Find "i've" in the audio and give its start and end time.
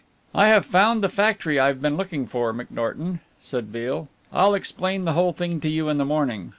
1.59-1.79